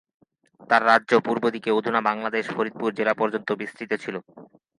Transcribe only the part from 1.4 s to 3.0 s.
দিকে অধুনা বাংলাদেশের ফরিদপুর